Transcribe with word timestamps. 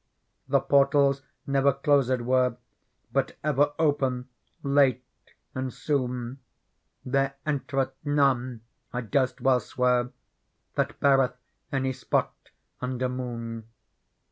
The 0.47 0.59
portals 0.61 1.21
never 1.45 1.71
clps^djyere. 1.71 2.57
But 3.13 3.37
ever 3.43 3.73
open, 3.77 4.29
late 4.63 5.03
and 5.53 5.71
soon; 5.71 6.39
The 7.05 7.35
re 7.45 7.53
entetfi 7.53 7.85
th 7.91 7.95
none, 8.03 8.61
I 8.91 9.01
durst 9.01 9.41
well 9.41 9.59
swear, 9.59 10.09
That 10.73 10.99
beareth 11.01 11.35
any 11.71 11.93
spot 11.93 12.33
under 12.81 13.09
moon. 13.09 13.67